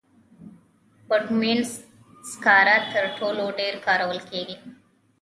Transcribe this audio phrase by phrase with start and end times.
[1.07, 1.69] بټومینس
[2.31, 4.57] سکاره تر ټولو ډېر کارول کېږي.